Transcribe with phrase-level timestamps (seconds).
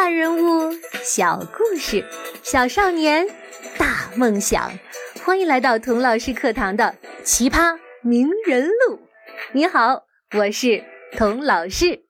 [0.00, 0.72] 大人物，
[1.04, 2.02] 小故事，
[2.42, 3.26] 小少年，
[3.78, 4.72] 大梦想。
[5.26, 8.96] 欢迎来到童老师课堂的《奇葩名人录》。
[9.52, 10.06] 你好，
[10.38, 10.82] 我是
[11.18, 12.06] 童老师。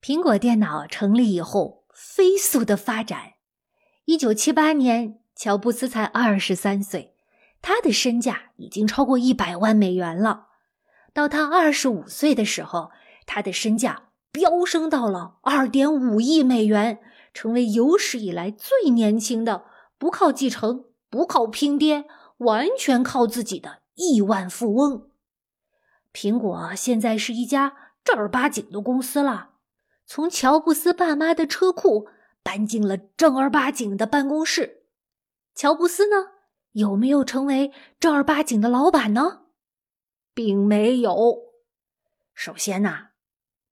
[0.00, 3.34] 苹果电脑成立以后，飞速的发展。
[4.06, 7.14] 一九七八年，乔布斯才二十三岁，
[7.60, 10.46] 他的身价已经超过一百万美元了。
[11.12, 12.90] 到他二十五岁的时候，
[13.26, 14.06] 他的身价。
[14.32, 17.00] 飙升到了二点五亿美元，
[17.34, 19.64] 成为有史以来最年轻的
[19.98, 22.04] 不靠继承、不靠拼爹，
[22.38, 25.10] 完全靠自己的亿万富翁。
[26.12, 29.50] 苹果现在是一家正儿八经的公司了，
[30.06, 32.08] 从乔布斯爸妈的车库
[32.42, 34.84] 搬进了正儿八经的办公室。
[35.54, 36.32] 乔布斯呢，
[36.72, 39.42] 有没有成为正儿八经的老板呢？
[40.32, 41.52] 并没有。
[42.34, 43.09] 首先呐。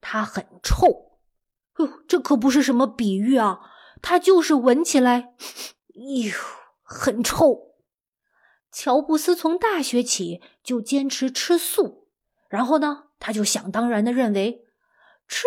[0.01, 1.19] 它很臭，
[1.79, 3.61] 哟，这可不是什么比喻啊，
[4.01, 5.35] 它就是闻起来，
[5.95, 6.33] 哟，
[6.83, 7.75] 很臭。
[8.71, 12.09] 乔布斯从大学起就坚持吃素，
[12.49, 14.67] 然后呢，他就想当然的认为，
[15.27, 15.47] 吃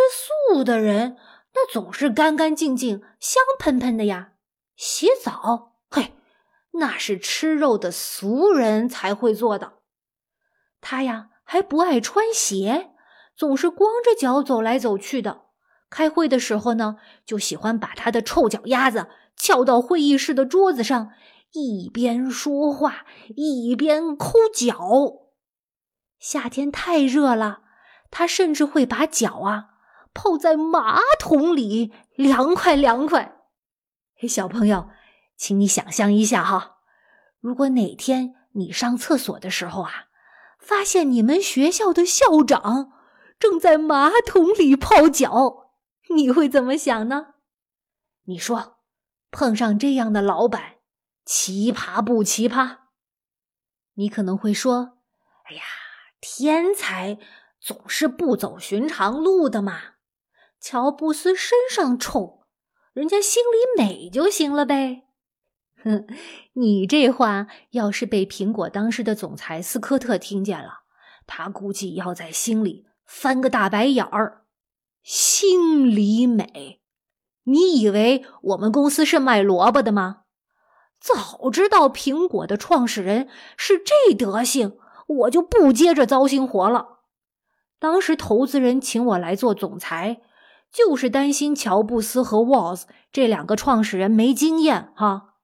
[0.49, 1.17] 素的人
[1.53, 4.33] 那总是干干净净、香喷喷的呀。
[4.75, 6.15] 洗澡，嘿，
[6.71, 9.73] 那是吃肉的俗人才会做的。
[10.81, 12.90] 他呀，还不爱穿鞋。
[13.41, 15.45] 总是光着脚走来走去的。
[15.89, 21.09] 开会的时候呢，就喜欢把他的臭脚丫子翘到会议室的桌子上，
[21.53, 24.77] 一边说话一边抠脚。
[26.19, 27.61] 夏天太热了，
[28.11, 29.69] 他甚至会把脚啊
[30.13, 33.39] 泡在马桶里，凉快凉快。
[34.29, 34.89] 小朋友，
[35.35, 36.75] 请你想象一下哈，
[37.39, 40.05] 如果哪天你上厕所的时候啊，
[40.59, 43.00] 发现你们学校的校长。
[43.41, 45.71] 正在马桶里泡脚，
[46.15, 47.33] 你会怎么想呢？
[48.25, 48.77] 你说，
[49.31, 50.75] 碰上这样的老板，
[51.25, 52.77] 奇葩不奇葩？
[53.95, 54.99] 你可能会说
[55.49, 55.63] ：“哎呀，
[56.21, 57.17] 天才
[57.59, 59.95] 总是不走寻常路的嘛。”
[60.61, 62.43] 乔布斯身上臭，
[62.93, 65.07] 人家心里美就行了呗。
[65.83, 66.05] 哼，
[66.53, 70.83] 你这话要是被苹果当时的总裁斯科特听见了，
[71.25, 72.85] 他估计要在心里。
[73.13, 74.45] 翻个大白眼儿，
[75.03, 76.81] 心里美。
[77.43, 80.21] 你以为我们公司是卖萝卜的吗？
[80.97, 83.27] 早知道苹果的创始人
[83.57, 84.77] 是这德行，
[85.07, 87.01] 我就不接着糟心活了。
[87.79, 90.21] 当时投资人请我来做总裁，
[90.71, 95.35] 就是担心乔布斯和沃兹这两个创始人没经验哈。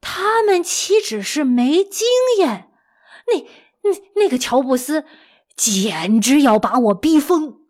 [0.00, 2.70] 他们岂止是没经验？
[3.26, 3.40] 那
[3.82, 5.04] 那那个乔布斯。
[5.56, 7.60] 简直要把我逼疯！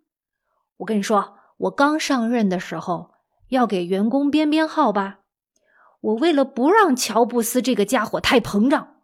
[0.79, 3.13] 我跟你说，我刚上任的时候
[3.49, 5.21] 要给员工编编号吧。
[6.01, 8.97] 我为了不让乔布斯这个家伙太膨胀，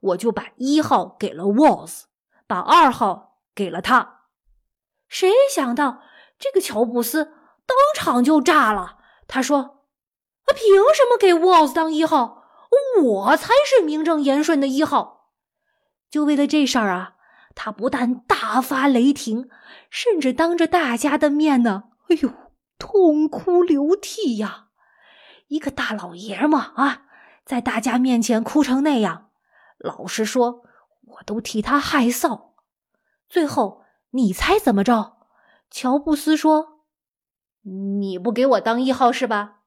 [0.00, 2.06] 我就把一号给了沃斯，
[2.46, 4.22] 把二号给了他。
[5.08, 6.02] 谁想到
[6.38, 7.24] 这个乔布斯
[7.66, 9.84] 当场就炸了，他说
[10.46, 12.44] ：“他凭什么给沃斯当一号？
[13.02, 15.32] 我才是名正言顺的一号。”
[16.10, 17.16] 就为了这事儿啊！
[17.54, 19.48] 他不但大发雷霆，
[19.90, 22.30] 甚至当着大家的面呢，哎呦，
[22.78, 24.68] 痛哭流涕呀！
[25.48, 27.02] 一个大老爷们啊，
[27.44, 29.30] 在大家面前哭成那样，
[29.78, 30.62] 老实说，
[31.06, 32.50] 我都替他害臊。
[33.28, 35.16] 最后，你猜怎么着？
[35.70, 36.84] 乔布斯说
[38.00, 39.60] ：“你不给我当一号是吧？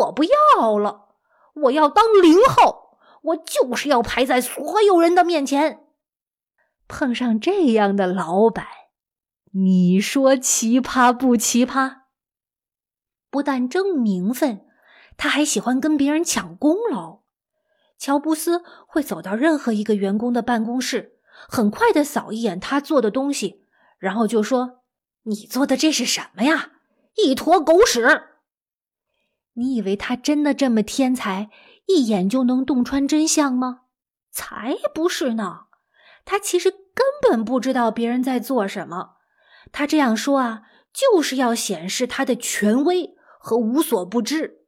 [0.00, 1.10] 我不要了，
[1.54, 5.84] 我要当零号，我就是要排在所有人的面前。”
[6.88, 8.66] 碰上这样的老板，
[9.52, 12.02] 你说奇葩不奇葩？
[13.30, 14.66] 不但争名分，
[15.16, 17.22] 他还喜欢跟别人抢功劳。
[17.98, 23.64] 乔布斯会走到任何一个员工的办公室，很快的扫一眼他做的东西，
[23.98, 24.80] 然后就说
[25.24, 26.72] ：“你做的这是什么呀？
[27.16, 28.00] 一坨狗屎！”
[29.54, 31.50] 你以为他真的这么天才，
[31.86, 33.82] 一眼就能洞穿真相吗？
[34.30, 35.65] 才不是呢！
[36.26, 39.16] 他其实根本不知道别人在做什么，
[39.70, 40.62] 他这样说啊，
[40.92, 44.66] 就是要显示他的权威和无所不知。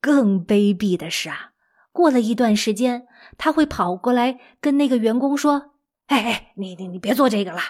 [0.00, 1.52] 更卑鄙的是啊，
[1.90, 3.06] 过了一段时间，
[3.38, 5.72] 他会跑过来跟那个员工说
[6.08, 7.60] ：“哎哎，你你你别做这个了，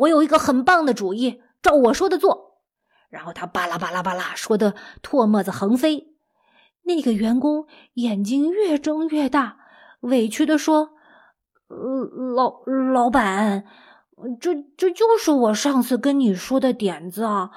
[0.00, 2.62] 我有一个很棒的主意，照我说的做。”
[3.10, 6.14] 然后他巴拉巴拉巴拉说的唾沫子横飞，
[6.84, 9.58] 那个员工眼睛越睁越大，
[10.00, 10.95] 委屈的说。
[11.68, 11.76] 呃，
[12.34, 13.64] 老老板，
[14.40, 17.50] 这这就是我上次跟你说的点子啊，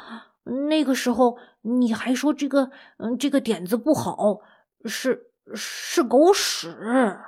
[0.70, 4.40] 那个时候你还说这个，嗯，这个点子不好，
[4.86, 7.20] 是是狗屎。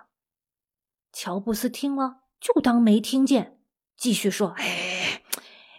[1.12, 3.60] 乔布斯听了就当没听见，
[3.98, 5.22] 继续说：“哎，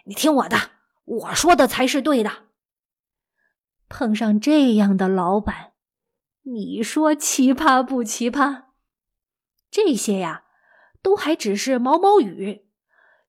[0.05, 0.57] 你听我的，
[1.05, 2.31] 我说的才是对的。
[3.89, 5.73] 碰上这样的老板，
[6.43, 8.63] 你说奇葩不奇葩？
[9.69, 10.43] 这些呀，
[11.03, 12.65] 都还只是毛毛雨。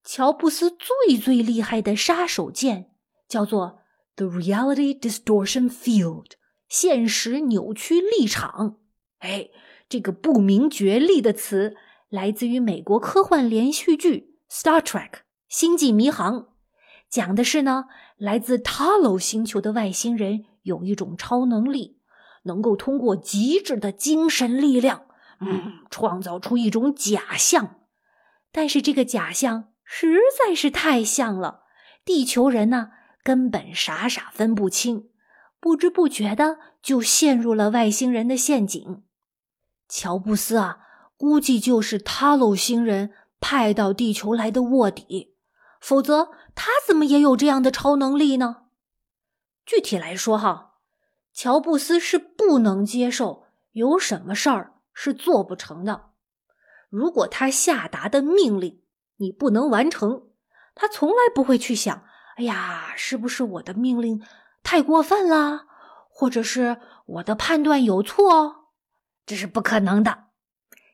[0.02, 2.86] 乔布斯最最厉害的杀手锏
[3.28, 3.80] 叫做。”
[4.16, 6.26] The reality distortion field，
[6.68, 8.76] 现实扭曲立场。
[9.18, 9.48] 哎，
[9.88, 11.74] 这个不明觉厉的词
[12.10, 15.10] 来自于美国科幻连续剧《Star Trek》
[15.48, 16.50] 星际迷航，
[17.10, 17.86] 讲的是呢，
[18.16, 21.98] 来自 Talo 星球的外星人有一种超能力，
[22.44, 25.06] 能够通过极致的精神力量，
[25.46, 27.80] 嗯，创造出一种假象。
[28.50, 31.64] 但是这个假象实在是太像了，
[32.04, 32.90] 地球人呢？
[33.22, 35.08] 根本傻傻分不清，
[35.58, 39.02] 不知不觉的就陷入了外星人的陷阱。
[39.88, 40.80] 乔布斯啊，
[41.16, 45.34] 估计就是塔洛星人派到地球来的卧底，
[45.80, 48.64] 否则他怎么也有这样的超能力呢？
[49.64, 50.74] 具体来说，哈，
[51.32, 56.12] 乔布斯是不能接受有什么事儿是做不成的。
[56.88, 58.80] 如果他下达的命令
[59.16, 60.28] 你不能完成，
[60.74, 62.04] 他从来不会去想。
[62.36, 64.22] 哎呀，是不是我的命令
[64.62, 65.66] 太过分了，
[66.08, 68.32] 或者是我的判断有错？
[68.32, 68.56] 哦
[69.26, 70.24] 这是不可能的。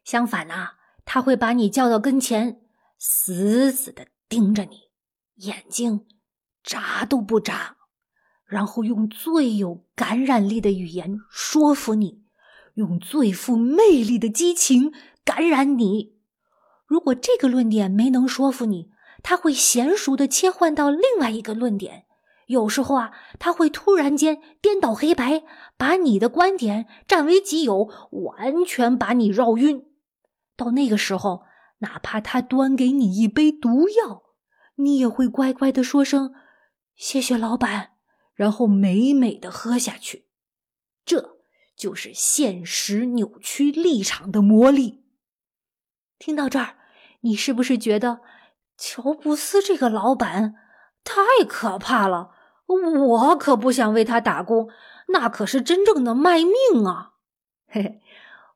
[0.04, 0.68] 相反呢，
[1.04, 2.60] 他会把你叫到跟前，
[2.96, 4.90] 死死的盯着你，
[5.34, 6.06] 眼睛
[6.62, 7.76] 眨都不眨，
[8.44, 12.22] 然后用最有感染力的语言说服你，
[12.80, 14.90] 用最富魅力的激情
[15.22, 16.16] 感染你。
[16.86, 18.90] 如果这个论点没能说服你，
[19.22, 22.06] 他会娴熟的切换到另外一个论点，
[22.46, 25.42] 有时候啊，他会突然间颠倒黑白，
[25.76, 29.84] 把你的观点占为己有，完全把你绕晕。
[30.56, 31.42] 到那个时候，
[31.80, 34.22] 哪怕他端给你一杯毒药，
[34.76, 36.32] 你也会乖乖的说声
[36.96, 37.90] “谢谢老板”，
[38.34, 40.26] 然后美美的喝下去。
[41.04, 41.39] 这
[41.80, 45.02] 就是现实扭曲立场的魔力。
[46.18, 46.76] 听到这儿，
[47.22, 48.20] 你是不是觉得？
[48.76, 50.54] 乔布斯这个老板
[51.02, 52.32] 太可怕了，
[52.66, 54.68] 我可不想为他打工，
[55.08, 57.14] 那可是真正的卖命啊！
[57.66, 58.00] 嘿嘿，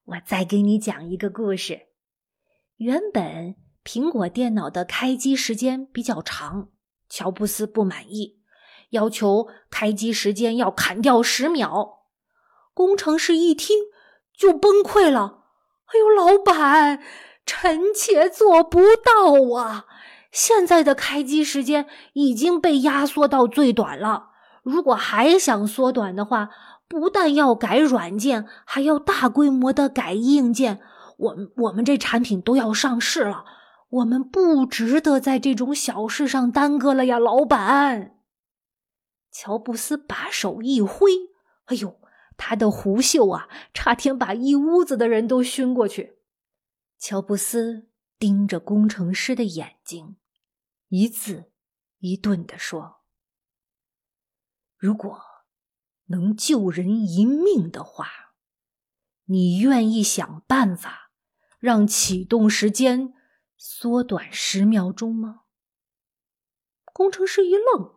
[0.05, 1.87] 我再给你讲一个故事。
[2.77, 6.69] 原本苹果电脑的开机时间比较长，
[7.09, 8.41] 乔布斯不满意，
[8.91, 12.04] 要求开机时间要砍掉十秒。
[12.75, 13.79] 工程师一听
[14.37, 15.44] 就崩溃了
[15.87, 17.00] ：“哎呦，老板，
[17.47, 19.87] 臣妾做不到啊！”
[20.32, 24.31] 现在的开机时间已经被压缩到最短了。
[24.65, 26.50] 如果还想缩短的话，
[26.88, 30.81] 不但要改软件，还要大规模的改硬件。
[31.17, 33.44] 我们我们这产品都要上市了，
[33.88, 38.17] 我们不值得在这种小事上耽搁了呀，老板。
[39.31, 41.11] 乔布斯把手一挥，
[41.67, 41.97] 哎呦，
[42.37, 46.19] 他的胡袖啊，差点把一屋子的人都熏过去。
[46.99, 47.89] 乔布斯
[48.19, 50.17] 盯着工程师的眼睛。
[50.89, 51.53] 一字
[51.99, 53.03] 一顿地说
[54.77, 55.21] ：“如果
[56.06, 58.35] 能救人一命的话，
[59.25, 61.11] 你愿意想办法
[61.58, 63.15] 让启动时间
[63.56, 65.43] 缩短十秒钟吗？”
[66.93, 67.97] 工程师一愣，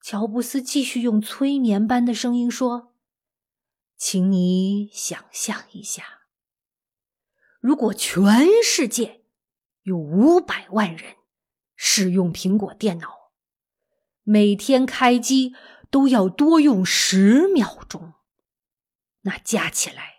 [0.00, 2.93] 乔布斯继续用催眠般的声音说
[3.96, 6.22] ：“请你想象一下，
[7.60, 9.22] 如果全世界
[9.82, 11.16] 有五百万人。”
[11.76, 13.32] 使用苹果电脑，
[14.22, 15.54] 每天开机
[15.90, 18.14] 都要多用十秒钟，
[19.22, 20.14] 那加起来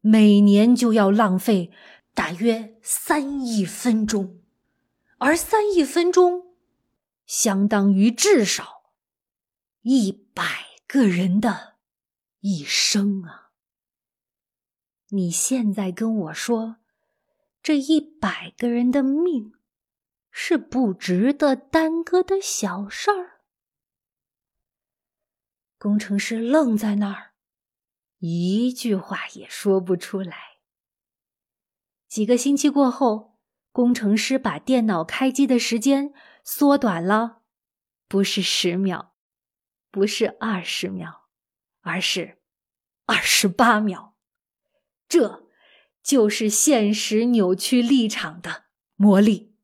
[0.00, 1.70] 每年就要浪费
[2.14, 4.40] 大约三亿分钟，
[5.18, 6.56] 而三亿分钟
[7.26, 8.90] 相当于至少
[9.82, 10.42] 一百
[10.86, 11.75] 个人的
[12.48, 13.50] 一生啊！
[15.08, 16.76] 你现在跟我说，
[17.60, 19.52] 这一百个人的命？
[20.30, 23.40] 是不值得耽搁的小事儿。
[25.76, 27.32] 工程师愣在那儿，
[28.18, 30.58] 一句话也说不出来。
[32.06, 33.40] 几个星期过后，
[33.72, 37.42] 工程师把电脑开机的时间缩短了，
[38.06, 39.16] 不是十秒，
[39.90, 41.28] 不是二十秒，
[41.80, 42.35] 而是
[43.06, 44.14] 二十八秒。
[45.08, 45.44] 这
[46.02, 48.64] 就是现实扭曲立场的
[48.96, 49.54] 魔力。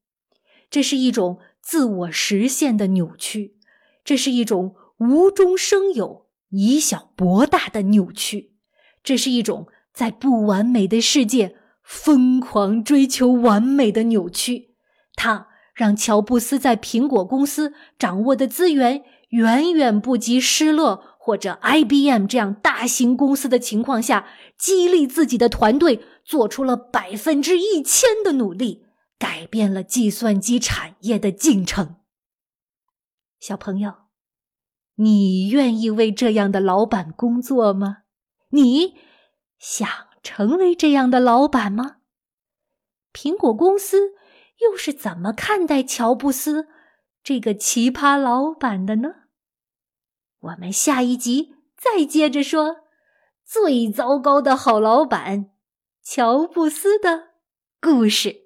[0.70, 3.56] 这是一种自我实现的扭曲，
[4.04, 8.54] 这是一种无中生有、以小博大的扭曲。
[9.04, 14.74] 这是一种在不完美的世界疯狂追求完美的扭曲。
[15.14, 24.26] 它让乔布斯在苹果公司掌握的资源远远不及施乐或者 IBM 这样大型公司的情况下，
[24.58, 28.86] 激励自己的团队做出了百分之一千的努力。
[29.20, 31.94] 改变了计算机产业的进程。
[33.38, 33.92] 小朋友，
[34.96, 37.98] 你愿意为这样的老板工作吗？
[38.48, 38.94] 你
[39.60, 39.88] 想
[40.24, 41.98] 成为这样的老板吗？
[43.12, 44.14] 苹果公司
[44.58, 46.66] 又是怎么看待乔布斯
[47.22, 49.21] 这个奇葩老板的呢？
[50.42, 52.88] 我们下一集再接着说
[53.44, 55.50] 最糟糕的好老板
[56.02, 57.28] 乔布斯的
[57.80, 58.41] 故事。